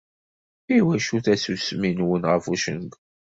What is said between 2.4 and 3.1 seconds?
ucengu?.